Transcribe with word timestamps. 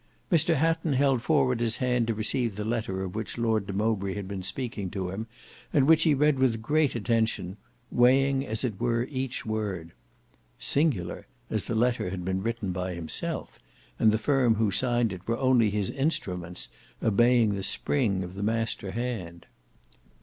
Mr 0.31 0.55
Hatton 0.55 0.93
held 0.93 1.21
forward 1.21 1.59
his 1.59 1.77
hand 1.77 2.07
to 2.07 2.15
receive 2.15 2.55
the 2.55 2.65
letter 2.65 3.03
of 3.03 3.13
which 3.13 3.37
Lord 3.37 3.67
de 3.67 3.73
Mowbray 3.73 4.15
had 4.15 4.27
been 4.27 4.41
speaking 4.41 4.89
to 4.89 5.09
him, 5.11 5.27
and 5.71 5.85
which 5.87 6.01
he 6.05 6.15
read 6.15 6.39
with 6.39 6.59
great 6.59 6.95
attention, 6.95 7.55
weighing 7.91 8.43
as 8.43 8.63
it 8.63 8.81
were 8.81 9.03
each 9.11 9.45
word. 9.45 9.91
Singular! 10.57 11.27
as 11.51 11.65
the 11.65 11.75
letter 11.75 12.09
had 12.09 12.25
been 12.25 12.41
written 12.41 12.71
by 12.71 12.95
himself, 12.95 13.59
and 13.99 14.11
the 14.11 14.17
firm 14.17 14.55
who 14.55 14.71
signed 14.71 15.13
it 15.13 15.27
were 15.27 15.37
only 15.37 15.69
his 15.69 15.91
instruments, 15.91 16.69
obeying 17.03 17.53
the 17.53 17.61
spring 17.61 18.23
of 18.23 18.33
the 18.33 18.41
master 18.41 18.89
hand. 18.89 19.45